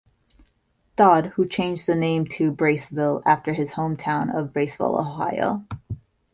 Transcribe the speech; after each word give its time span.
Dowd, 0.95 1.27
who 1.35 1.47
changed 1.47 1.85
the 1.85 1.93
name 1.93 2.25
to 2.29 2.51
Braceville 2.51 3.21
after 3.23 3.53
his 3.53 3.73
home 3.73 3.95
town 3.95 4.31
of 4.31 4.47
Braceville, 4.51 4.99
Ohio. 4.99 5.63